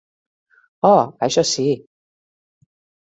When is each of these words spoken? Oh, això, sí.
Oh, 0.91 1.03
això, 1.27 1.45
sí. 1.53 1.67